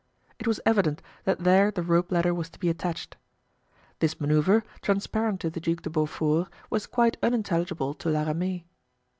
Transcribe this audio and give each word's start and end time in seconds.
It 0.39 0.47
was 0.47 0.59
evident 0.65 1.03
that 1.25 1.41
there 1.43 1.69
the 1.69 1.83
rope 1.83 2.11
ladder 2.11 2.33
was 2.33 2.49
to 2.49 2.59
be 2.59 2.69
attached. 2.71 3.17
This 3.99 4.19
manoeuvre, 4.19 4.63
transparent 4.81 5.41
to 5.41 5.51
the 5.51 5.59
Duc 5.59 5.83
de 5.83 5.91
Beaufort, 5.91 6.47
was 6.71 6.87
quite 6.87 7.17
unintelligible 7.21 7.93
to 7.93 8.09
La 8.09 8.23
Ramee. 8.23 8.65